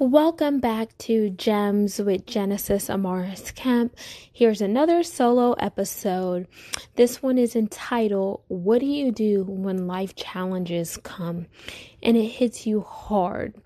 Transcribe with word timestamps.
Welcome 0.00 0.60
back 0.60 0.96
to 0.98 1.28
Gems 1.30 1.98
with 1.98 2.24
Genesis 2.24 2.86
Amaris 2.86 3.52
Kemp. 3.52 3.96
Here's 4.32 4.60
another 4.60 5.02
solo 5.02 5.54
episode. 5.54 6.46
This 6.94 7.20
one 7.20 7.36
is 7.36 7.56
entitled, 7.56 8.42
What 8.46 8.78
Do 8.78 8.86
You 8.86 9.10
Do 9.10 9.42
When 9.42 9.88
Life 9.88 10.14
Challenges 10.14 10.98
Come? 10.98 11.46
And 12.00 12.16
it 12.16 12.28
hits 12.28 12.64
you 12.64 12.82
hard. 12.82 13.56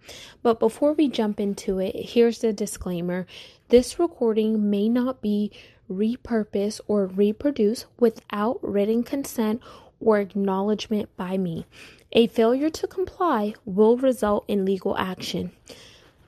But 0.42 0.58
before 0.58 0.94
we 0.94 1.08
jump 1.08 1.38
into 1.38 1.78
it, 1.78 1.94
here's 1.94 2.38
the 2.38 2.54
disclaimer 2.54 3.26
this 3.68 3.98
recording 3.98 4.70
may 4.70 4.88
not 4.88 5.20
be 5.20 5.52
repurposed 5.90 6.80
or 6.88 7.08
reproduced 7.08 7.84
without 8.00 8.58
written 8.62 9.02
consent 9.02 9.60
or 10.00 10.18
acknowledgement 10.18 11.14
by 11.14 11.36
me. 11.36 11.66
A 12.12 12.26
failure 12.26 12.70
to 12.70 12.86
comply 12.86 13.52
will 13.66 13.98
result 13.98 14.46
in 14.48 14.64
legal 14.64 14.96
action. 14.96 15.52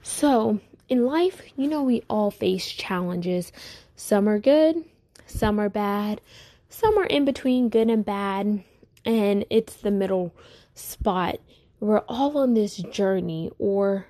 So, 0.06 0.60
in 0.86 1.06
life, 1.06 1.40
you 1.56 1.66
know, 1.66 1.82
we 1.82 2.02
all 2.10 2.30
face 2.30 2.70
challenges. 2.70 3.50
Some 3.96 4.28
are 4.28 4.38
good, 4.38 4.84
some 5.26 5.58
are 5.58 5.70
bad, 5.70 6.20
some 6.68 6.98
are 6.98 7.06
in 7.06 7.24
between 7.24 7.70
good 7.70 7.88
and 7.88 8.04
bad, 8.04 8.62
and 9.06 9.46
it's 9.48 9.76
the 9.76 9.90
middle 9.90 10.34
spot. 10.74 11.36
We're 11.80 12.04
all 12.06 12.36
on 12.36 12.52
this 12.52 12.76
journey, 12.76 13.50
or 13.58 14.06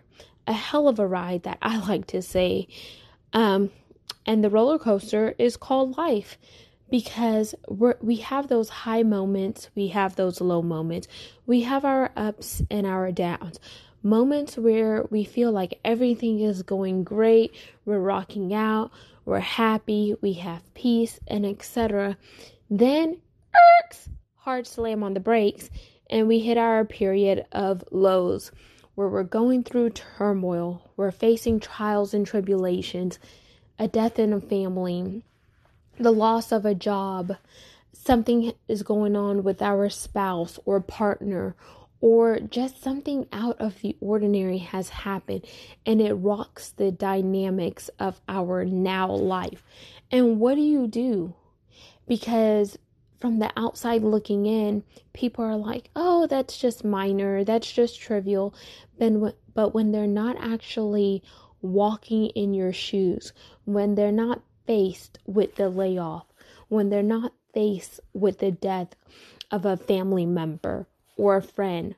a 0.48 0.53
hell 0.53 0.89
of 0.89 0.98
a 0.98 1.07
ride 1.07 1.45
that 1.45 1.59
I 1.62 1.79
like 1.89 2.09
to 2.09 2.23
say. 2.23 2.67
Um, 3.33 3.70
and 4.27 4.42
the 4.42 4.51
roller 4.51 4.81
coaster 4.81 5.37
is 5.39 5.56
called 5.56 5.97
life 5.97 6.39
because 6.91 7.55
we 7.69 7.92
we 8.01 8.17
have 8.17 8.48
those 8.48 8.69
high 8.69 9.05
moments, 9.05 9.70
we 9.77 9.89
have 9.89 10.17
those 10.17 10.41
low 10.41 10.61
moments, 10.61 11.06
we 11.47 11.61
have 11.62 11.84
our 11.84 12.11
ups 12.17 12.62
and 12.69 12.84
our 12.84 13.12
downs 13.12 13.61
moments 14.05 14.56
where 14.56 15.05
we 15.10 15.24
feel 15.24 15.50
like 15.50 15.80
everything 15.84 16.38
is 16.41 16.62
going 16.62 17.02
great, 17.02 17.55
we're 17.84 17.98
rocking 17.98 18.52
out, 18.52 18.91
we're 19.24 19.41
happy, 19.41 20.14
we 20.20 20.34
have 20.34 20.74
peace, 20.74 21.19
and 21.27 21.47
etc. 21.47 22.16
Then, 22.70 23.20
irks, 23.82 24.08
hard 24.36 24.66
slam 24.66 25.02
on 25.02 25.14
the 25.14 25.20
brakes, 25.20 25.70
and 26.10 26.28
we 26.28 26.38
hit 26.38 26.58
our 26.58 26.84
period 26.84 27.47
of 27.50 27.82
lows 27.91 28.52
where 28.94 29.08
we're 29.08 29.25
going 29.25 29.64
through 29.64 29.91
turmoil, 29.91 30.92
we're 30.97 31.10
facing 31.10 31.58
trials 31.58 32.14
and 32.14 32.27
tribulations, 32.27 33.19
a 33.78 33.88
death 33.88 34.19
in 34.19 34.32
a 34.32 34.41
family, 34.41 35.25
the 35.98 36.12
loss 36.12 36.52
of 36.52 36.64
a 36.64 36.75
job, 36.75 37.36
something 37.92 38.52
is 38.69 38.82
going 38.82 39.16
on 39.16 39.42
with 39.42 39.62
our 39.62 39.88
spouse 39.88 40.58
or 40.64 40.80
partner 40.80 41.56
or 42.06 42.38
just 42.38 42.83
something 42.83 43.27
out 43.33 43.58
of 43.58 43.80
the 43.80 43.97
ordinary 43.98 44.58
has 44.58 44.91
happened 44.91 45.42
and 45.86 46.02
it 46.02 46.12
rocks 46.12 46.69
the 46.72 46.92
dynamics 46.92 47.88
of 47.98 48.20
our 48.28 48.62
now 48.62 49.10
life. 49.10 49.64
And 50.10 50.38
what 50.38 50.56
do 50.56 50.60
you 50.60 50.86
do? 50.86 51.32
Because 52.06 52.77
from 53.19 53.38
the 53.38 53.50
outside 53.56 54.02
looking 54.02 54.44
in, 54.44 54.84
people 55.14 55.47
are 55.47 55.56
like, 55.56 55.88
oh, 55.97 56.27
that's 56.27 56.58
just 56.58 56.84
minor, 56.84 57.42
that's 57.42 57.72
just 57.72 57.98
trivial. 57.98 58.55
But 58.98 59.72
when 59.72 59.92
they're 59.92 60.06
not 60.06 60.36
actually 60.38 61.22
walking 61.62 62.27
in 62.27 62.52
your 62.52 62.75
shoes, 62.75 63.32
when 63.64 63.94
they're 63.94 64.12
not 64.12 64.42
faced 64.66 65.20
with 65.25 65.55
the 65.55 65.70
layoff, 65.70 66.27
when 66.69 66.91
they're 66.91 67.02
not 67.02 67.32
faced 67.55 68.00
with 68.12 68.41
the 68.41 68.50
death 68.50 68.88
of 69.50 69.64
a 69.64 69.78
family 69.78 70.27
member, 70.27 70.86
or 71.17 71.37
a 71.37 71.43
friend 71.43 71.95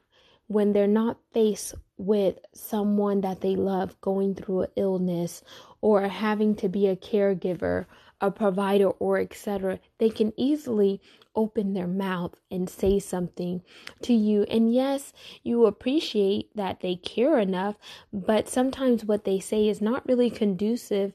when 0.48 0.72
they're 0.72 0.86
not 0.86 1.18
faced 1.32 1.74
with 1.98 2.38
someone 2.52 3.20
that 3.22 3.40
they 3.40 3.56
love 3.56 4.00
going 4.00 4.34
through 4.34 4.62
an 4.62 4.70
illness 4.76 5.42
or 5.80 6.08
having 6.08 6.54
to 6.54 6.68
be 6.68 6.86
a 6.86 6.96
caregiver, 6.96 7.86
a 8.20 8.30
provider, 8.30 8.90
or 8.90 9.18
etc., 9.18 9.78
they 9.98 10.10
can 10.10 10.32
easily 10.36 11.00
open 11.34 11.74
their 11.74 11.86
mouth 11.86 12.34
and 12.50 12.68
say 12.68 12.98
something 12.98 13.62
to 14.02 14.12
you. 14.12 14.42
And 14.44 14.72
yes, 14.72 15.12
you 15.42 15.66
appreciate 15.66 16.54
that 16.54 16.80
they 16.80 16.96
care 16.96 17.38
enough, 17.38 17.76
but 18.12 18.48
sometimes 18.48 19.04
what 19.04 19.24
they 19.24 19.38
say 19.38 19.68
is 19.68 19.80
not 19.80 20.06
really 20.06 20.30
conducive 20.30 21.12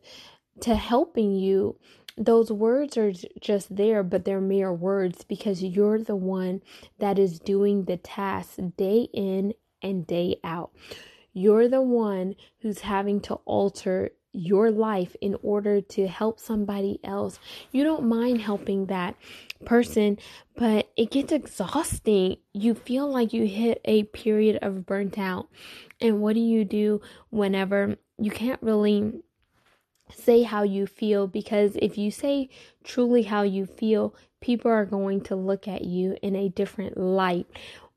to 0.60 0.76
helping 0.76 1.34
you 1.36 1.76
those 2.18 2.52
words 2.52 2.98
are 2.98 3.14
just 3.40 3.76
there, 3.76 4.04
but 4.04 4.26
they're 4.26 4.42
mere 4.42 4.74
words 4.74 5.24
because 5.24 5.64
you're 5.64 6.00
the 6.00 6.16
one 6.16 6.62
that 7.00 7.18
is 7.18 7.40
doing 7.40 7.86
the 7.86 7.98
task 7.98 8.58
day 8.78 9.08
in 9.14 9.54
and 9.82 10.06
day 10.06 10.38
out. 10.44 10.72
You're 11.34 11.68
the 11.68 11.82
one 11.82 12.36
who's 12.60 12.82
having 12.82 13.22
to 13.22 13.36
alter 13.46 14.12
your 14.34 14.72
life 14.72 15.16
in 15.20 15.36
order 15.42 15.82
to 15.82 16.08
help 16.08 16.40
somebody 16.40 17.00
else. 17.04 17.40
You 17.72 17.84
don't 17.84 18.08
mind 18.08 18.42
helping 18.42 18.86
that 18.86 19.16
person, 19.66 20.18
but 20.56 20.90
it 20.96 21.12
gets 21.12 21.32
exhausting. 21.32 22.38
You 22.54 22.74
feel 22.74 23.12
like 23.12 23.34
you 23.34 23.46
hit 23.46 23.82
a 23.86 24.04
period 24.04 24.60
of 24.62 24.86
burnt 24.86 25.18
out. 25.18 25.50
And 26.00 26.22
what 26.22 26.34
do 26.34 26.40
you 26.40 26.64
do 26.64 27.02
whenever 27.30 27.98
you 28.18 28.32
can't 28.32 28.62
really 28.62 29.22
say 30.16 30.44
how 30.44 30.64
you 30.64 30.88
feel 30.88 31.28
because 31.28 31.76
if 31.82 31.98
you 31.98 32.12
say 32.12 32.50
truly 32.84 33.24
how 33.24 33.44
you 33.44 33.66
feel, 33.66 34.16
people 34.40 34.72
are 34.72 34.86
going 34.86 35.22
to 35.22 35.36
look 35.36 35.68
at 35.68 35.84
you 35.84 36.18
in 36.22 36.36
a 36.36 36.50
different 36.50 36.98
light 36.98 37.48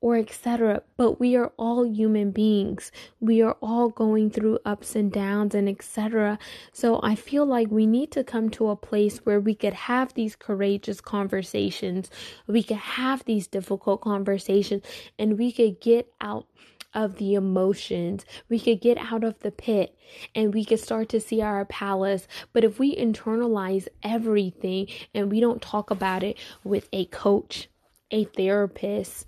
or 0.05 0.19
etc. 0.19 0.83
But 0.99 1.19
we 1.19 1.35
are 1.35 1.51
all 1.57 1.87
human 1.87 2.31
beings. 2.31 2.93
We 3.21 3.41
are 3.41 3.57
all 3.63 3.89
going 3.89 4.31
through 4.31 4.59
ups 4.67 4.95
and 4.95 5.11
downs 5.11 5.55
and 5.55 5.67
etc. 5.67 6.39
So 6.73 7.01
I 7.03 7.15
feel 7.15 7.47
like 7.47 7.71
we 7.71 7.87
need 7.87 8.11
to 8.11 8.23
come 8.23 8.51
to 8.51 8.69
a 8.69 8.77
place 8.77 9.25
where 9.25 9.41
we 9.41 9.55
could 9.55 9.73
have 9.73 10.13
these 10.13 10.37
courageous 10.37 11.01
conversations. 11.01 12.11
We 12.47 12.63
could 12.63 12.77
have 12.77 13.25
these 13.25 13.47
difficult 13.47 14.03
conversations 14.03 14.85
and 15.19 15.39
we 15.39 15.51
could 15.51 15.81
get 15.81 16.13
out 16.21 16.47
of 16.95 17.17
the 17.17 17.35
emotions. 17.35 18.25
We 18.49 18.59
could 18.61 18.81
get 18.81 18.99
out 18.99 19.25
of 19.25 19.41
the 19.41 19.51
pit 19.51 19.97
and 20.35 20.55
we 20.55 20.65
could 20.65 20.81
start 20.81 21.09
to 21.11 21.21
see 21.21 21.43
our 21.43 21.65
palace. 21.65 22.27
But 22.53 22.65
if 22.65 22.79
we 22.79 22.95
internalize 22.97 23.89
everything 24.03 24.89
and 25.13 25.31
we 25.31 25.41
don't 25.41 25.61
talk 25.61 25.91
about 25.91 26.23
it 26.23 26.39
with 26.63 26.89
a 26.93 27.07
coach, 27.07 27.69
a 28.11 28.25
therapist, 28.25 29.27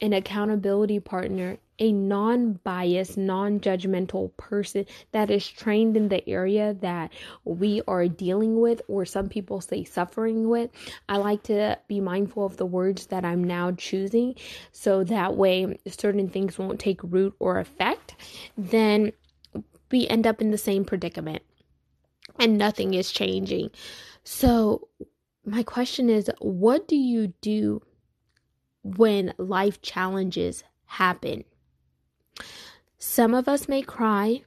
an 0.00 0.12
accountability 0.12 1.00
partner, 1.00 1.58
a 1.78 1.92
non 1.92 2.54
biased, 2.64 3.16
non 3.16 3.60
judgmental 3.60 4.36
person 4.36 4.86
that 5.12 5.30
is 5.30 5.46
trained 5.46 5.96
in 5.96 6.08
the 6.08 6.26
area 6.28 6.74
that 6.80 7.12
we 7.44 7.82
are 7.86 8.08
dealing 8.08 8.60
with, 8.60 8.82
or 8.88 9.04
some 9.04 9.28
people 9.28 9.60
say 9.60 9.84
suffering 9.84 10.48
with. 10.48 10.70
I 11.08 11.18
like 11.18 11.42
to 11.44 11.78
be 11.88 12.00
mindful 12.00 12.46
of 12.46 12.56
the 12.56 12.66
words 12.66 13.06
that 13.06 13.24
I'm 13.24 13.44
now 13.44 13.72
choosing 13.72 14.34
so 14.72 15.04
that 15.04 15.36
way 15.36 15.78
certain 15.86 16.28
things 16.28 16.58
won't 16.58 16.80
take 16.80 17.00
root 17.02 17.34
or 17.38 17.58
effect. 17.58 18.14
Then 18.56 19.12
we 19.90 20.06
end 20.08 20.26
up 20.26 20.40
in 20.40 20.50
the 20.50 20.58
same 20.58 20.84
predicament 20.84 21.42
and 22.38 22.58
nothing 22.58 22.94
is 22.94 23.10
changing. 23.10 23.70
So, 24.24 24.88
my 25.44 25.62
question 25.62 26.10
is 26.10 26.28
what 26.40 26.88
do 26.88 26.96
you 26.96 27.28
do 27.40 27.82
when 28.82 29.32
life 29.38 29.80
challenges 29.80 30.64
happen? 30.86 31.44
Some 32.98 33.34
of 33.34 33.48
us 33.48 33.68
may 33.68 33.82
cry. 33.82 34.42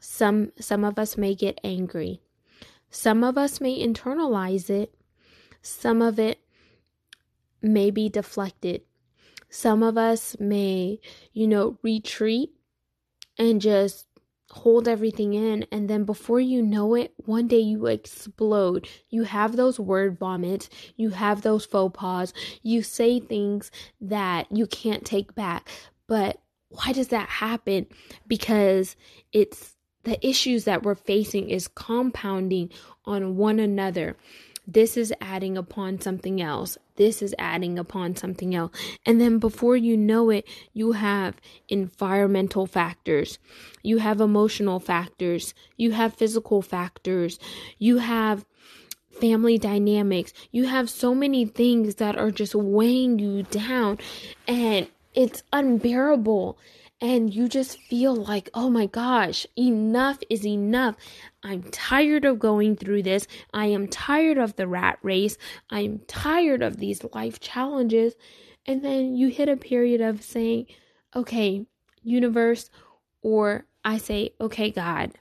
Some 0.00 0.52
some 0.58 0.84
of 0.84 0.98
us 0.98 1.16
may 1.16 1.34
get 1.34 1.60
angry. 1.64 2.20
Some 2.90 3.24
of 3.24 3.36
us 3.36 3.60
may 3.60 3.84
internalize 3.84 4.70
it. 4.70 4.94
Some 5.62 6.00
of 6.00 6.18
it 6.18 6.40
may 7.60 7.90
be 7.90 8.08
deflected. 8.08 8.82
Some 9.50 9.82
of 9.82 9.96
us 9.96 10.36
may, 10.38 11.00
you 11.32 11.46
know, 11.46 11.78
retreat 11.82 12.50
and 13.38 13.60
just 13.60 14.06
hold 14.50 14.86
everything 14.86 15.34
in 15.34 15.66
and 15.72 15.90
then 15.90 16.04
before 16.04 16.38
you 16.38 16.62
know 16.62 16.94
it 16.94 17.12
one 17.24 17.48
day 17.48 17.58
you 17.58 17.86
explode 17.86 18.88
you 19.10 19.24
have 19.24 19.56
those 19.56 19.80
word 19.80 20.16
vomits 20.16 20.70
you 20.94 21.10
have 21.10 21.42
those 21.42 21.66
faux 21.66 21.98
pas 21.98 22.32
you 22.62 22.80
say 22.80 23.18
things 23.18 23.72
that 24.00 24.46
you 24.52 24.64
can't 24.66 25.04
take 25.04 25.34
back 25.34 25.68
but 26.06 26.40
why 26.68 26.92
does 26.92 27.08
that 27.08 27.28
happen? 27.28 27.86
Because 28.26 28.96
it's 29.32 29.74
the 30.04 30.24
issues 30.26 30.64
that 30.64 30.82
we're 30.82 30.94
facing 30.94 31.50
is 31.50 31.68
compounding 31.68 32.70
on 33.04 33.36
one 33.36 33.58
another. 33.58 34.16
This 34.68 34.96
is 34.96 35.12
adding 35.20 35.56
upon 35.56 36.00
something 36.00 36.40
else. 36.40 36.76
This 36.96 37.22
is 37.22 37.34
adding 37.38 37.78
upon 37.78 38.16
something 38.16 38.54
else. 38.54 38.72
And 39.04 39.20
then 39.20 39.38
before 39.38 39.76
you 39.76 39.96
know 39.96 40.30
it, 40.30 40.46
you 40.72 40.92
have 40.92 41.36
environmental 41.68 42.66
factors, 42.66 43.38
you 43.82 43.98
have 43.98 44.20
emotional 44.20 44.80
factors, 44.80 45.54
you 45.76 45.92
have 45.92 46.14
physical 46.14 46.62
factors, 46.62 47.38
you 47.78 47.98
have 47.98 48.44
family 49.20 49.58
dynamics. 49.58 50.32
You 50.52 50.66
have 50.66 50.90
so 50.90 51.14
many 51.14 51.46
things 51.46 51.96
that 51.96 52.16
are 52.16 52.30
just 52.30 52.54
weighing 52.54 53.18
you 53.18 53.44
down. 53.44 53.98
And 54.46 54.88
it's 55.16 55.42
unbearable. 55.52 56.58
and 57.00 57.34
you 57.34 57.46
just 57.48 57.78
feel 57.82 58.14
like, 58.16 58.48
oh 58.54 58.70
my 58.70 58.86
gosh, 58.86 59.46
enough 59.58 60.18
is 60.30 60.46
enough. 60.46 60.96
I'm 61.42 61.62
tired 61.64 62.24
of 62.24 62.38
going 62.38 62.76
through 62.76 63.02
this. 63.02 63.26
I 63.52 63.66
am 63.66 63.86
tired 63.86 64.38
of 64.38 64.56
the 64.56 64.66
rat 64.66 64.98
race. 65.02 65.36
I'm 65.68 66.00
tired 66.08 66.62
of 66.62 66.78
these 66.78 67.04
life 67.12 67.38
challenges. 67.40 68.14
And 68.64 68.82
then 68.82 69.14
you 69.14 69.28
hit 69.28 69.48
a 69.48 69.56
period 69.56 70.00
of 70.00 70.22
saying, 70.22 70.66
okay, 71.14 71.66
universe, 72.02 72.70
or 73.20 73.66
I 73.84 73.98
say, 73.98 74.30
okay, 74.40 74.70
God, 74.70 75.12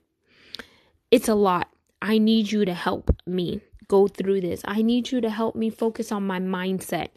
it's 1.11 1.27
a 1.27 1.35
lot. 1.35 1.69
I 2.01 2.19
need 2.19 2.51
you 2.51 2.63
to 2.65 2.73
help 2.73 3.11
me 3.27 3.59
go 3.87 4.07
through 4.07 4.41
this. 4.41 4.61
I 4.65 4.81
need 4.81 5.11
you 5.11 5.19
to 5.21 5.29
help 5.29 5.55
me 5.55 5.69
focus 5.69 6.11
on 6.11 6.25
my 6.25 6.39
mindset. 6.39 7.09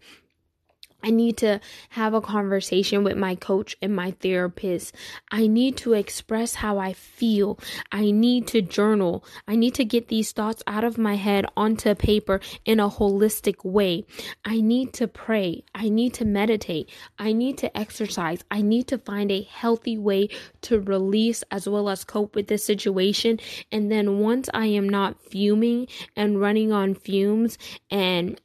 I 1.02 1.10
need 1.10 1.36
to 1.38 1.60
have 1.90 2.12
a 2.12 2.20
conversation 2.20 3.04
with 3.04 3.16
my 3.16 3.36
coach 3.36 3.76
and 3.80 3.94
my 3.94 4.10
therapist. 4.20 4.94
I 5.30 5.46
need 5.46 5.76
to 5.78 5.92
express 5.92 6.56
how 6.56 6.78
I 6.78 6.92
feel. 6.92 7.58
I 7.92 8.10
need 8.10 8.48
to 8.48 8.62
journal. 8.62 9.24
I 9.46 9.54
need 9.54 9.74
to 9.74 9.84
get 9.84 10.08
these 10.08 10.32
thoughts 10.32 10.62
out 10.66 10.82
of 10.82 10.98
my 10.98 11.14
head 11.14 11.46
onto 11.56 11.94
paper 11.94 12.40
in 12.64 12.80
a 12.80 12.88
holistic 12.88 13.64
way. 13.64 14.06
I 14.44 14.60
need 14.60 14.92
to 14.94 15.06
pray. 15.06 15.64
I 15.74 15.88
need 15.88 16.14
to 16.14 16.24
meditate. 16.24 16.90
I 17.18 17.32
need 17.32 17.58
to 17.58 17.78
exercise. 17.78 18.42
I 18.50 18.62
need 18.62 18.88
to 18.88 18.98
find 18.98 19.30
a 19.30 19.42
healthy 19.42 19.96
way 19.96 20.28
to 20.62 20.80
release 20.80 21.44
as 21.52 21.68
well 21.68 21.88
as 21.88 22.04
cope 22.04 22.34
with 22.34 22.48
this 22.48 22.64
situation. 22.64 23.38
And 23.70 23.90
then 23.90 24.18
once 24.18 24.48
I 24.52 24.66
am 24.66 24.88
not 24.88 25.20
fuming 25.30 25.86
and 26.16 26.40
running 26.40 26.72
on 26.72 26.94
fumes 26.94 27.56
and 27.88 28.40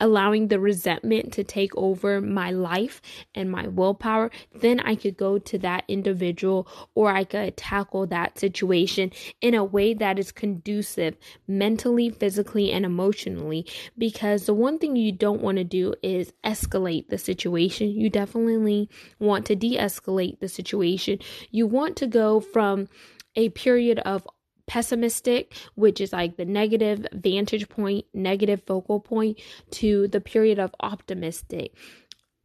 allowing 0.00 0.48
the 0.48 0.60
resentment 0.60 1.32
to 1.32 1.44
take 1.44 1.76
over 1.76 2.20
my 2.20 2.50
life 2.50 3.00
and 3.34 3.50
my 3.50 3.66
willpower, 3.66 4.30
then 4.54 4.80
I 4.80 4.94
could 4.94 5.16
go 5.16 5.38
to 5.38 5.58
that 5.58 5.84
individual 5.88 6.68
or 6.94 7.10
I 7.10 7.24
could 7.24 7.56
tackle 7.56 8.06
that 8.08 8.38
situation 8.38 9.10
in 9.40 9.54
a 9.54 9.64
way 9.64 9.94
that 9.94 10.18
is 10.18 10.32
conducive 10.32 11.16
mentally, 11.46 12.10
physically, 12.10 12.70
and 12.72 12.84
emotionally. 12.84 13.66
Because 13.96 14.46
the 14.46 14.54
one 14.54 14.78
thing 14.78 14.96
you 14.96 15.12
don't 15.12 15.42
want 15.42 15.58
to 15.58 15.64
do 15.64 15.94
is 16.02 16.32
escalate 16.44 17.08
the 17.08 17.18
situation. 17.18 17.90
You 17.90 18.10
definitely 18.10 18.88
want 19.18 19.46
to 19.46 19.56
de 19.56 19.76
escalate 19.76 20.40
the 20.40 20.48
situation. 20.48 21.18
You 21.50 21.66
want 21.66 21.96
to 21.96 22.06
go 22.06 22.40
from 22.40 22.88
a 23.36 23.48
period 23.50 24.00
of 24.00 24.26
pessimistic, 24.68 25.54
which 25.74 26.00
is 26.00 26.12
like 26.12 26.36
the 26.36 26.44
negative 26.44 27.04
vantage 27.12 27.68
point, 27.68 28.04
negative 28.14 28.62
focal 28.66 29.00
point, 29.00 29.40
to 29.72 30.06
the 30.08 30.20
period 30.20 30.60
of 30.60 30.74
optimistic, 30.78 31.74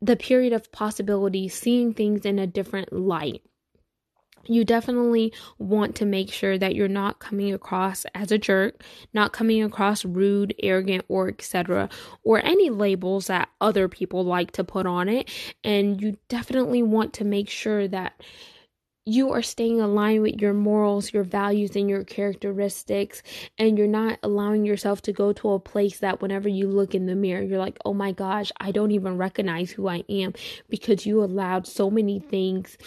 the 0.01 0.15
period 0.15 0.53
of 0.53 0.71
possibility, 0.71 1.47
seeing 1.47 1.93
things 1.93 2.25
in 2.25 2.39
a 2.39 2.47
different 2.47 2.91
light. 2.91 3.43
You 4.45 4.65
definitely 4.65 5.31
want 5.57 5.95
to 5.97 6.05
make 6.05 6.29
sure 6.29 6.57
that 6.57 6.75
you're 6.75 6.89
not 6.89 7.19
coming 7.19 7.53
across 7.53 8.05
as 8.13 8.29
a 8.31 8.37
jerk, 8.37 8.83
not 9.13 9.31
coming 9.31 9.63
across 9.63 10.03
rude, 10.03 10.53
arrogant, 10.61 11.05
or 11.07 11.29
etc., 11.29 11.87
or 12.23 12.43
any 12.43 12.69
labels 12.69 13.27
that 13.27 13.47
other 13.61 13.87
people 13.87 14.25
like 14.25 14.51
to 14.51 14.65
put 14.65 14.85
on 14.85 15.07
it. 15.07 15.29
And 15.63 16.01
you 16.01 16.17
definitely 16.27 16.83
want 16.83 17.13
to 17.13 17.23
make 17.23 17.49
sure 17.49 17.87
that 17.87 18.21
you 19.05 19.31
are 19.31 19.41
staying 19.41 19.81
aligned 19.81 20.21
with 20.21 20.41
your 20.41 20.53
morals, 20.53 21.13
your 21.13 21.23
values, 21.23 21.75
and 21.75 21.89
your 21.89 22.03
characteristics, 22.03 23.21
and 23.57 23.77
you're 23.77 23.88
not 23.88 24.17
allowing 24.23 24.65
yourself 24.65 25.01
to 25.01 25.13
go 25.13 25.33
to 25.33 25.51
a 25.51 25.59
place 25.59 26.00
that 26.00 26.21
whenever 26.21 26.47
you 26.47 26.69
look 26.69 26.95
in 26.95 27.05
the 27.05 27.15
mirror, 27.15 27.41
you're 27.41 27.59
like, 27.59 27.77
oh 27.83 27.94
my 27.94 28.13
gosh, 28.13 28.51
I 28.59 28.71
don't 28.71 28.91
even 28.91 29.17
recognize 29.17 29.71
who 29.71 29.88
I 29.88 30.03
am 30.07 30.33
because 30.69 31.05
you 31.05 31.21
allowed 31.21 31.67
so 31.67 31.89
many 31.89 32.19
things 32.19 32.77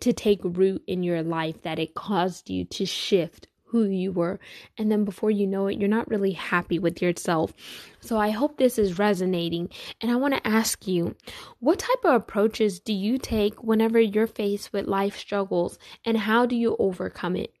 to 0.00 0.12
take 0.12 0.40
root 0.44 0.82
in 0.86 1.02
your 1.02 1.22
life 1.22 1.62
that 1.62 1.78
it 1.78 1.94
caused 1.94 2.48
you 2.48 2.64
to 2.64 2.86
shift 2.86 3.48
who 3.66 3.84
you 3.84 4.12
were. 4.12 4.38
And 4.78 4.90
then 4.90 5.04
before 5.04 5.30
you 5.30 5.46
know 5.46 5.66
it, 5.66 5.78
you're 5.78 5.88
not 5.88 6.08
really 6.08 6.32
happy 6.32 6.78
with 6.78 7.02
yourself. 7.02 7.52
So 8.00 8.18
I 8.18 8.30
hope 8.30 8.56
this 8.56 8.78
is 8.78 8.98
resonating. 8.98 9.70
And 10.00 10.10
I 10.10 10.16
want 10.16 10.34
to 10.34 10.46
ask 10.46 10.86
you 10.86 11.16
what 11.58 11.80
type 11.80 12.04
of 12.04 12.14
approaches 12.14 12.80
do 12.80 12.92
you 12.92 13.18
take 13.18 13.62
whenever 13.62 14.00
you're 14.00 14.26
faced 14.26 14.72
with 14.72 14.86
life 14.86 15.16
struggles 15.16 15.78
and 16.04 16.16
how 16.18 16.46
do 16.46 16.56
you 16.56 16.76
overcome 16.78 17.36
it? 17.36 17.52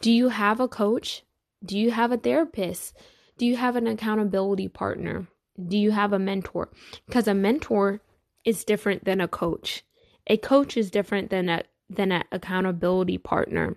Do 0.00 0.10
you 0.10 0.28
have 0.28 0.60
a 0.60 0.68
coach? 0.68 1.22
Do 1.64 1.78
you 1.78 1.92
have 1.92 2.12
a 2.12 2.16
therapist? 2.16 2.96
Do 3.38 3.46
you 3.46 3.56
have 3.56 3.76
an 3.76 3.86
accountability 3.86 4.68
partner? 4.68 5.28
Do 5.68 5.78
you 5.78 5.92
have 5.92 6.12
a 6.12 6.18
mentor? 6.18 6.70
Because 7.06 7.28
a 7.28 7.34
mentor 7.34 8.00
is 8.44 8.64
different 8.64 9.04
than 9.04 9.20
a 9.20 9.28
coach. 9.28 9.84
A 10.26 10.36
coach 10.36 10.76
is 10.76 10.90
different 10.90 11.30
than 11.30 11.48
a 11.48 11.62
than 11.88 12.10
an 12.10 12.24
accountability 12.32 13.18
partner 13.18 13.76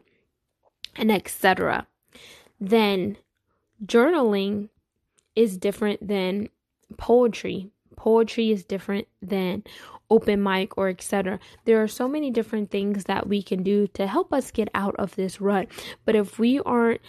and 0.95 1.11
etc. 1.11 1.87
Then 2.59 3.17
journaling 3.85 4.69
is 5.35 5.57
different 5.57 6.07
than 6.07 6.49
poetry. 6.97 7.69
Poetry 7.95 8.51
is 8.51 8.63
different 8.63 9.07
than 9.21 9.63
open 10.09 10.41
mic 10.41 10.77
or 10.77 10.89
etc. 10.89 11.39
There 11.65 11.81
are 11.81 11.87
so 11.87 12.07
many 12.07 12.31
different 12.31 12.69
things 12.69 13.05
that 13.05 13.27
we 13.27 13.41
can 13.41 13.63
do 13.63 13.87
to 13.87 14.07
help 14.07 14.33
us 14.33 14.51
get 14.51 14.69
out 14.75 14.95
of 14.97 15.15
this 15.15 15.41
rut. 15.41 15.67
But 16.05 16.15
if 16.15 16.39
we 16.39 16.59
aren't 16.59 17.01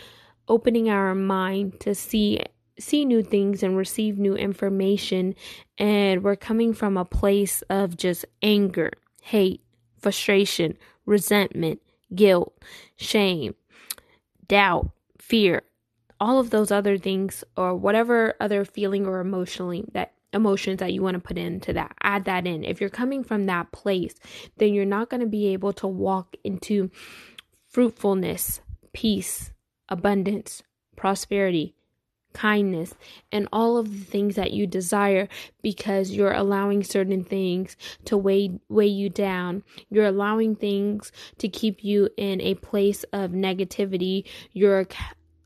opening 0.48 0.88
our 0.88 1.14
mind 1.14 1.80
to 1.80 1.94
see 1.94 2.40
see 2.78 3.06
new 3.06 3.22
things 3.22 3.62
and 3.62 3.74
receive 3.74 4.18
new 4.18 4.34
information 4.34 5.34
and 5.78 6.22
we're 6.22 6.36
coming 6.36 6.74
from 6.74 6.98
a 6.98 7.06
place 7.06 7.62
of 7.70 7.96
just 7.96 8.26
anger, 8.42 8.90
hate, 9.22 9.62
frustration, 9.98 10.76
resentment, 11.06 11.80
guilt, 12.14 12.52
shame, 12.96 13.54
doubt, 14.48 14.90
fear, 15.18 15.62
all 16.20 16.38
of 16.38 16.50
those 16.50 16.70
other 16.70 16.96
things 16.98 17.44
or 17.56 17.74
whatever 17.74 18.34
other 18.40 18.64
feeling 18.64 19.06
or 19.06 19.20
emotionally 19.20 19.84
that 19.92 20.12
emotions 20.32 20.80
that 20.80 20.92
you 20.92 21.02
want 21.02 21.14
to 21.14 21.20
put 21.20 21.38
into 21.38 21.72
that 21.72 21.94
add 22.02 22.24
that 22.24 22.46
in. 22.46 22.64
If 22.64 22.80
you're 22.80 22.90
coming 22.90 23.24
from 23.24 23.46
that 23.46 23.72
place 23.72 24.14
then 24.58 24.74
you're 24.74 24.84
not 24.84 25.08
going 25.08 25.20
to 25.20 25.26
be 25.26 25.48
able 25.48 25.72
to 25.74 25.86
walk 25.86 26.36
into 26.44 26.90
fruitfulness 27.68 28.60
peace 28.92 29.52
abundance 29.88 30.62
prosperity 30.96 31.75
kindness 32.36 32.94
and 33.32 33.48
all 33.50 33.78
of 33.78 33.90
the 33.90 34.04
things 34.04 34.34
that 34.34 34.52
you 34.52 34.66
desire 34.66 35.26
because 35.62 36.10
you're 36.10 36.34
allowing 36.34 36.84
certain 36.84 37.24
things 37.24 37.76
to 38.04 38.16
weigh 38.16 38.60
weigh 38.68 38.86
you 38.86 39.08
down. 39.08 39.62
You're 39.88 40.04
allowing 40.04 40.54
things 40.54 41.10
to 41.38 41.48
keep 41.48 41.82
you 41.82 42.10
in 42.18 42.42
a 42.42 42.54
place 42.56 43.04
of 43.04 43.30
negativity. 43.30 44.24
You're 44.52 44.86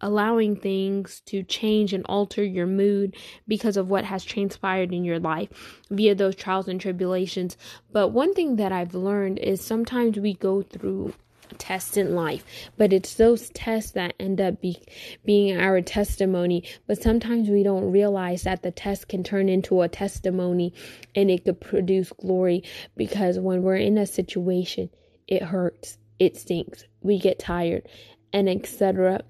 allowing 0.01 0.57
things 0.57 1.21
to 1.27 1.45
change 1.45 1.93
and 1.93 2.05
alter 2.07 2.43
your 2.43 2.67
mood 2.67 3.15
because 3.47 3.77
of 3.77 3.89
what 3.89 4.05
has 4.05 4.25
transpired 4.25 4.93
in 4.93 5.05
your 5.05 5.21
life 5.21 5.49
via 5.91 6.15
those 6.15 6.35
trials 6.35 6.67
and 6.67 6.81
tribulations. 6.81 7.57
But 7.93 8.09
one 8.09 8.35
thing 8.35 8.57
that 8.57 8.73
I've 8.73 8.95
learned 8.95 9.39
is 9.39 9.61
sometimes 9.61 10.19
we 10.19 10.35
go 10.35 10.63
through 10.63 11.15
tests 11.59 11.97
in 11.97 12.15
life, 12.15 12.45
but 12.77 12.93
it's 12.93 13.15
those 13.15 13.51
tests 13.51 13.93
that 13.93 14.15
end 14.19 14.41
up 14.41 14.61
be, 14.61 14.83
being 15.25 15.57
our 15.59 15.81
testimony. 15.81 16.65
But 16.87 17.03
sometimes 17.03 17.49
we 17.49 17.63
don't 17.63 17.91
realize 17.91 18.43
that 18.43 18.63
the 18.63 18.71
test 18.71 19.09
can 19.09 19.25
turn 19.25 19.49
into 19.49 19.83
a 19.83 19.89
testimony 19.89 20.73
and 21.15 21.31
it 21.31 21.45
could 21.45 21.61
produce 21.61 22.13
glory 22.13 22.63
because 22.97 23.39
when 23.39 23.63
we're 23.63 23.77
in 23.77 23.99
a 23.99 24.07
situation, 24.07 24.91
it 25.27 25.43
hurts, 25.43 25.99
it 26.19 26.37
stinks, 26.37 26.85
we 27.01 27.19
get 27.19 27.39
tired, 27.39 27.89
and 28.33 28.49
etc. 28.49 29.23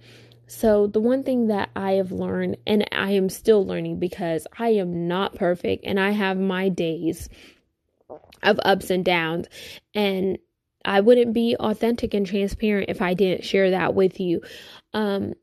So, 0.47 0.89
the 0.89 1.01
one 1.01 1.23
thing 1.23 1.47
that 1.47 1.71
I 1.77 1.93
have 1.93 2.11
learned, 2.11 2.57
and 2.67 2.85
I 2.91 3.13
am 3.13 3.29
still 3.29 3.65
learning 3.65 4.01
because 4.01 4.49
I 4.59 4.71
am 4.71 5.07
not 5.07 5.37
perfect 5.37 5.85
and 5.87 6.01
I 6.01 6.11
have 6.11 6.39
my 6.39 6.69
days 6.69 7.29
of 8.43 8.59
ups 8.65 8.91
and 8.91 9.05
downs, 9.05 9.47
and 9.95 10.39
I 10.85 11.01
wouldn't 11.01 11.33
be 11.33 11.57
authentic 11.57 12.15
and 12.15 12.27
transparent 12.27 12.89
if 12.89 13.03
I 13.03 13.15
didn't 13.15 13.45
share 13.45 13.71
that 13.71 13.95
with 13.95 14.21
you. 14.21 14.41
Um, 14.95 15.35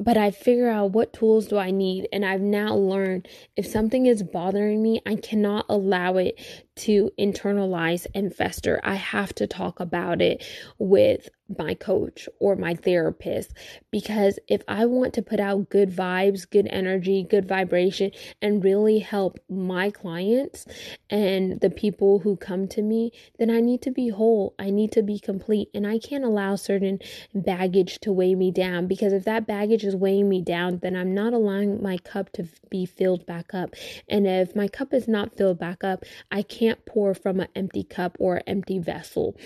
but 0.00 0.16
I 0.16 0.30
figure 0.30 0.68
out 0.68 0.92
what 0.92 1.12
tools 1.12 1.48
do 1.48 1.58
I 1.58 1.72
need, 1.72 2.08
and 2.12 2.24
I've 2.24 2.40
now 2.40 2.74
learned 2.76 3.26
if 3.56 3.66
something 3.66 4.06
is 4.06 4.22
bothering 4.22 4.80
me, 4.80 5.00
I 5.04 5.16
cannot 5.16 5.66
allow 5.68 6.18
it 6.18 6.38
to 6.76 7.10
internalize 7.18 8.06
and 8.14 8.32
fester. 8.32 8.80
I 8.84 8.94
have 8.94 9.34
to 9.36 9.48
talk 9.48 9.80
about 9.80 10.22
it 10.22 10.44
with 10.78 11.28
my 11.56 11.74
coach 11.74 12.28
or 12.38 12.56
my 12.56 12.74
therapist 12.74 13.52
because 13.90 14.38
if 14.48 14.62
I 14.68 14.84
want 14.86 15.14
to 15.14 15.22
put 15.22 15.40
out 15.40 15.70
good 15.70 15.90
vibes, 15.90 16.48
good 16.48 16.68
energy, 16.70 17.26
good 17.28 17.48
vibration, 17.48 18.10
and 18.42 18.62
really 18.62 18.98
help 18.98 19.38
my 19.48 19.90
clients 19.90 20.66
and 21.08 21.60
the 21.60 21.70
people 21.70 22.18
who 22.20 22.36
come 22.36 22.68
to 22.68 22.82
me, 22.82 23.12
then 23.38 23.50
I 23.50 23.60
need 23.60 23.82
to 23.82 23.90
be 23.90 24.08
whole. 24.08 24.54
I 24.58 24.70
need 24.70 24.92
to 24.92 25.02
be 25.02 25.18
complete. 25.18 25.70
And 25.74 25.86
I 25.86 25.98
can't 25.98 26.24
allow 26.24 26.56
certain 26.56 26.98
baggage 27.34 27.98
to 28.00 28.12
weigh 28.12 28.34
me 28.34 28.50
down 28.50 28.86
because 28.86 29.12
if 29.12 29.24
that 29.24 29.46
baggage 29.46 29.84
is 29.84 29.96
weighing 29.96 30.28
me 30.28 30.42
down, 30.42 30.78
then 30.78 30.96
I'm 30.96 31.14
not 31.14 31.32
allowing 31.32 31.82
my 31.82 31.98
cup 31.98 32.30
to 32.32 32.46
be 32.70 32.84
filled 32.84 33.24
back 33.26 33.54
up. 33.54 33.74
And 34.08 34.26
if 34.26 34.54
my 34.54 34.68
cup 34.68 34.92
is 34.92 35.08
not 35.08 35.36
filled 35.36 35.58
back 35.58 35.82
up, 35.82 36.04
I 36.30 36.42
can't 36.42 36.84
pour 36.84 37.14
from 37.14 37.40
an 37.40 37.48
empty 37.54 37.84
cup 37.84 38.16
or 38.18 38.42
empty 38.46 38.78
vessel 38.78 39.36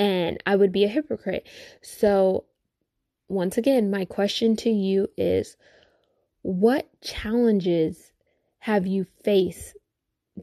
and 0.00 0.42
I 0.46 0.56
would 0.56 0.72
be 0.72 0.84
a 0.84 0.88
hypocrite. 0.88 1.46
So, 1.82 2.46
once 3.28 3.58
again, 3.58 3.90
my 3.90 4.06
question 4.06 4.56
to 4.56 4.70
you 4.70 5.08
is 5.18 5.58
what 6.40 6.88
challenges 7.02 8.10
have 8.60 8.86
you 8.86 9.04
faced 9.22 9.76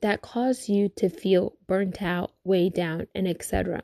that 0.01 0.21
cause 0.21 0.69
you 0.69 0.89
to 0.97 1.09
feel 1.09 1.53
burnt 1.67 2.01
out, 2.01 2.31
weighed 2.43 2.73
down, 2.73 3.07
and 3.15 3.27
etc. 3.27 3.81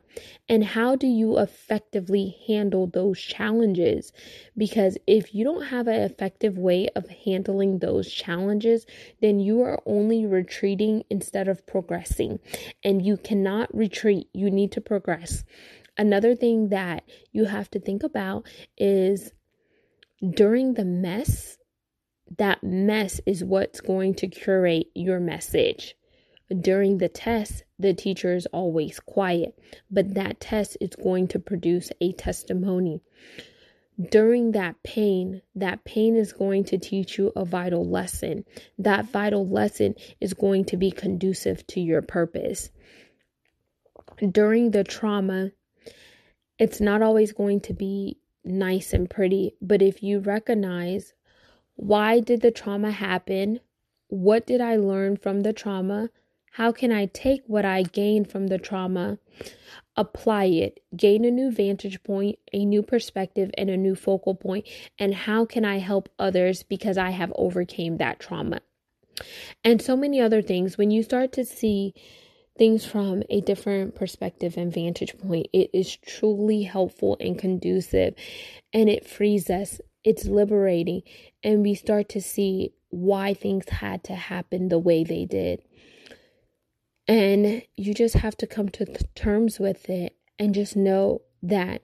And 0.48 0.64
how 0.64 0.96
do 0.96 1.08
you 1.08 1.38
effectively 1.40 2.38
handle 2.48 2.88
those 2.88 3.20
challenges? 3.20 4.12
Because 4.58 4.98
if 5.08 5.34
you 5.34 5.44
don't 5.44 5.68
have 5.68 5.88
an 5.88 6.02
effective 6.02 6.58
way 6.58 6.90
of 6.96 7.10
handling 7.26 7.80
those 7.80 8.12
challenges, 8.12 8.86
then 9.22 9.40
you 9.40 9.62
are 9.62 9.82
only 9.86 10.26
retreating 10.26 11.04
instead 11.10 11.48
of 11.48 11.66
progressing. 11.66 12.40
And 12.84 13.06
you 13.06 13.18
cannot 13.18 13.74
retreat, 13.76 14.28
you 14.34 14.50
need 14.50 14.72
to 14.74 14.82
progress. 14.82 15.44
Another 15.98 16.36
thing 16.36 16.70
that 16.70 17.04
you 17.32 17.46
have 17.46 17.70
to 17.72 17.80
think 17.80 18.04
about 18.04 18.48
is 18.78 19.32
during 20.32 20.74
the 20.74 20.86
mess, 20.86 21.58
that 22.38 22.64
mess 22.64 23.20
is 23.26 23.44
what's 23.44 23.82
going 23.82 24.16
to 24.16 24.28
curate 24.28 24.88
your 24.96 25.20
message. 25.20 25.96
During 26.60 26.98
the 26.98 27.10
test, 27.10 27.64
the 27.80 27.94
teacher 27.94 28.36
is 28.36 28.46
always 28.48 29.00
quiet, 29.00 29.58
but 29.90 30.14
that 30.14 30.40
test 30.40 30.78
is 30.80 30.96
going 30.96 31.28
to 31.30 31.40
produce 31.40 31.92
a 32.00 32.12
testimony. 32.12 33.02
During 34.12 34.52
that 34.52 34.82
pain, 34.84 35.42
that 35.56 35.84
pain 35.84 36.16
is 36.16 36.34
going 36.34 36.66
to 36.66 36.78
teach 36.78 37.18
you 37.18 37.32
a 37.36 37.46
vital 37.46 37.86
lesson. 37.86 38.44
That 38.78 39.06
vital 39.06 39.48
lesson 39.48 39.96
is 40.20 40.34
going 40.34 40.66
to 40.66 40.78
be 40.78 40.92
conducive 40.92 41.66
to 41.68 41.80
your 41.80 42.02
purpose. 42.02 42.70
During 44.32 44.72
the 44.72 44.84
trauma, 44.84 45.52
it's 46.60 46.82
not 46.82 47.02
always 47.02 47.34
going 47.34 47.62
to 47.62 47.74
be 47.74 48.18
nice 48.44 48.94
and 48.94 49.10
pretty, 49.10 49.56
but 49.62 49.82
if 49.82 50.04
you 50.04 50.20
recognize 50.20 51.14
why 51.76 52.20
did 52.20 52.42
the 52.42 52.52
trauma 52.52 52.92
happen? 52.92 53.60
What 54.08 54.46
did 54.46 54.62
I 54.62 54.76
learn 54.76 55.18
from 55.18 55.42
the 55.42 55.54
trauma? 55.54 56.10
How 56.54 56.72
can 56.72 56.92
I 56.92 57.08
take 57.08 57.42
what 57.48 57.66
I 57.66 57.82
gained 57.82 58.30
from 58.30 58.46
the 58.46 58.60
trauma, 58.60 59.18
apply 59.98 60.46
it, 60.46 60.82
gain 60.96 61.26
a 61.26 61.32
new 61.32 61.52
vantage 61.52 62.04
point, 62.04 62.38
a 62.54 62.64
new 62.64 62.84
perspective, 62.84 63.50
and 63.58 63.72
a 63.72 63.78
new 63.78 63.96
focal 63.96 64.36
point? 64.36 64.68
And 65.00 65.16
how 65.16 65.46
can 65.46 65.66
I 65.66 65.80
help 65.80 66.10
others 66.20 66.62
because 66.62 66.96
I 66.96 67.10
have 67.10 67.34
overcame 67.36 67.98
that 67.98 68.20
trauma? 68.20 68.62
And 69.64 69.82
so 69.82 69.98
many 69.98 70.22
other 70.22 70.44
things. 70.44 70.78
When 70.78 70.92
you 70.92 71.02
start 71.02 71.32
to 71.34 71.44
see 71.44 71.96
things 72.56 72.86
from 72.86 73.24
a 73.32 73.42
different 73.42 73.96
perspective 73.96 74.56
and 74.56 74.72
vantage 74.72 75.18
point, 75.18 75.48
it 75.54 75.72
is 75.74 75.98
truly 75.98 76.64
helpful 76.64 77.18
and 77.20 77.36
conducive, 77.36 78.14
and 78.72 78.90
it 78.90 79.08
frees 79.08 79.50
us. 79.50 79.82
It's 80.04 80.26
liberating, 80.26 81.02
and 81.44 81.64
we 81.64 81.74
start 81.74 82.10
to 82.10 82.22
see 82.22 82.74
why 82.90 83.34
things 83.34 83.68
had 83.70 84.04
to 84.04 84.14
happen 84.14 84.70
the 84.70 84.78
way 84.78 85.04
they 85.04 85.26
did. 85.26 85.64
And 87.08 87.64
you 87.76 87.94
just 87.94 88.16
have 88.16 88.38
to 88.38 88.48
come 88.48 88.70
to 88.70 88.86
terms 89.16 89.60
with 89.60 89.90
it 89.90 90.16
and 90.40 90.56
just 90.56 90.76
know 90.76 91.22
that 91.42 91.82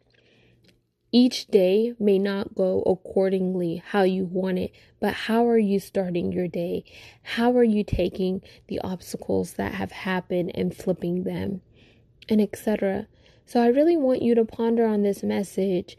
each 1.12 1.48
day 1.48 1.94
may 2.00 2.20
not 2.20 2.54
go 2.54 2.82
accordingly 2.84 3.82
how 3.84 4.04
you 4.04 4.26
want 4.26 4.60
it, 4.60 4.72
but 5.00 5.14
how 5.14 5.48
are 5.48 5.58
you 5.58 5.80
starting 5.80 6.32
your 6.32 6.48
day? 6.48 6.84
How 7.24 7.56
are 7.58 7.64
you 7.64 7.84
taking 7.84 8.42
the 8.68 8.80
obstacles 8.80 9.54
that 9.54 9.74
have 9.74 9.92
happened 9.92 10.52
and 10.54 10.76
flipping 10.76 11.24
them, 11.24 11.62
and 12.30 12.40
etc. 12.40 13.08
So 13.46 13.60
I 13.62 13.68
really 13.68 13.98
want 13.98 14.22
you 14.22 14.36
to 14.36 14.46
ponder 14.46 14.86
on 14.86 15.02
this 15.02 15.24
message 15.24 15.98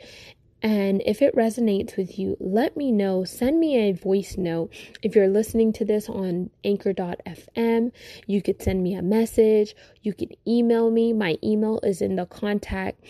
and 0.62 1.02
if 1.06 1.22
it 1.22 1.34
resonates 1.34 1.96
with 1.96 2.18
you, 2.18 2.36
let 2.38 2.76
me 2.76 2.92
know. 2.92 3.24
Send 3.24 3.58
me 3.58 3.76
a 3.76 3.92
voice 3.92 4.36
note. 4.36 4.72
If 5.02 5.14
you're 5.14 5.28
listening 5.28 5.72
to 5.74 5.84
this 5.84 6.08
on 6.08 6.50
anchor.fm, 6.64 7.92
you 8.26 8.42
could 8.42 8.62
send 8.62 8.82
me 8.82 8.94
a 8.94 9.02
message. 9.02 9.74
You 10.02 10.12
can 10.12 10.28
email 10.46 10.90
me. 10.90 11.12
My 11.12 11.38
email 11.42 11.80
is 11.82 12.02
in 12.02 12.16
the 12.16 12.26
contact 12.26 13.02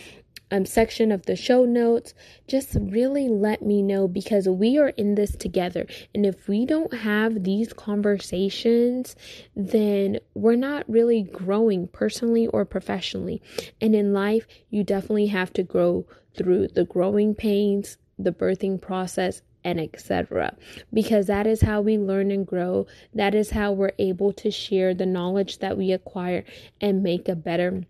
um, 0.51 0.65
section 0.65 1.13
of 1.13 1.27
the 1.27 1.37
show 1.37 1.65
notes. 1.65 2.15
Just 2.47 2.77
really 2.81 3.29
let 3.29 3.63
me 3.63 3.83
know 3.83 4.09
because 4.09 4.49
we 4.49 4.79
are 4.79 4.91
in 4.91 5.15
this 5.15 5.35
together. 5.37 5.87
And 6.15 6.27
if 6.27 6.49
we 6.49 6.67
don't 6.67 6.93
have 6.95 7.45
these 7.45 7.73
conversations, 7.73 9.17
then 9.55 10.19
we're 10.35 10.57
not 10.57 10.89
really 10.89 11.23
growing 11.23 11.89
personally 11.89 12.47
or 12.49 12.65
professionally. 12.65 13.43
And 13.81 13.95
in 13.95 14.13
life, 14.13 14.47
you 14.71 14.85
definitely 14.85 15.27
have 15.27 15.53
to 15.55 15.63
grow 15.63 16.07
through 16.37 16.69
the 16.69 16.85
growing 16.85 17.35
pains, 17.35 17.97
the 18.19 18.33
birthing 18.33 18.81
process, 18.81 19.43
and 19.65 19.79
etc. 19.81 20.57
Because 20.93 21.27
that 21.27 21.47
is 21.47 21.63
how 21.63 21.81
we 21.81 21.99
learn 21.99 22.31
and 22.31 22.47
grow. 22.47 22.87
That 23.15 23.35
is 23.35 23.51
how 23.51 23.73
we're 23.73 23.93
able 23.99 24.33
to 24.35 24.51
share 24.51 24.95
the 24.95 25.07
knowledge 25.07 25.59
that 25.59 25.77
we 25.77 25.93
acquire 25.93 26.45
and 26.81 27.03
make 27.03 27.29
a 27.29 27.37
better 27.37 27.85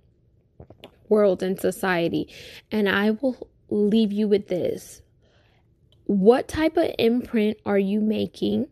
world 1.08 1.42
and 1.42 1.60
society. 1.60 2.28
And 2.70 2.88
I 2.88 3.10
will 3.10 3.48
leave 3.68 4.12
you 4.12 4.28
with 4.28 4.48
this. 4.48 5.02
What 6.04 6.48
type 6.48 6.76
of 6.76 6.90
imprint 6.98 7.58
are 7.64 7.78
you 7.78 8.00
making? 8.00 8.66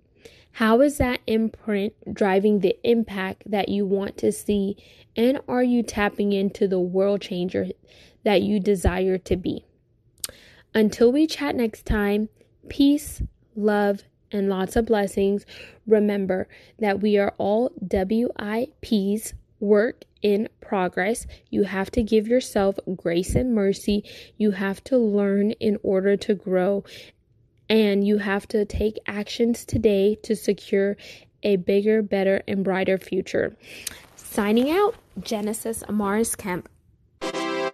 How 0.52 0.80
is 0.80 0.98
that 0.98 1.20
imprint 1.28 1.94
driving 2.12 2.60
the 2.60 2.76
impact 2.82 3.44
that 3.46 3.68
you 3.68 3.87
want 3.87 4.16
to 4.18 4.32
see? 4.32 4.76
And 5.16 5.40
are 5.46 5.62
you 5.62 5.84
tapping 5.84 6.32
into 6.32 6.66
the 6.66 6.80
world 6.80 7.20
changer 7.20 7.68
that 8.28 8.42
you 8.42 8.61
desire 8.61 9.16
to 9.16 9.37
be? 9.38 9.64
Until 10.75 11.11
we 11.11 11.26
chat 11.26 11.56
next 11.56 11.87
time, 11.87 12.28
peace, 12.68 13.23
love, 13.56 14.02
and 14.30 14.50
lots 14.50 14.76
of 14.76 14.85
blessings. 14.85 15.47
Remember 15.87 16.47
that 16.78 17.00
we 17.00 17.16
are 17.16 17.35
all 17.38 17.73
WIPs, 17.82 19.32
work 19.61 20.04
in 20.20 20.47
progress. 20.61 21.26
You 21.49 21.62
have 21.62 21.90
to 21.92 22.02
give 22.02 22.28
yourself 22.28 22.78
grace 22.97 23.35
and 23.35 23.54
mercy. 23.54 24.04
You 24.37 24.50
have 24.50 24.85
to 24.85 24.99
learn 24.99 25.52
in 25.52 25.78
order 25.82 26.14
to 26.18 26.35
grow. 26.35 26.85
And 27.70 28.06
you 28.06 28.18
have 28.18 28.47
to 28.49 28.66
take 28.66 28.99
actions 29.06 29.64
today 29.64 30.16
to 30.25 30.37
secure 30.37 30.99
a 31.42 31.56
bigger, 31.56 32.02
better, 32.02 32.42
and 32.47 32.62
brighter 32.62 32.99
future. 32.99 33.56
Signing 34.16 34.70
out, 34.70 34.97
Genesis 35.18 35.82
Amaris 35.85 36.37
Kemp. 36.37 36.68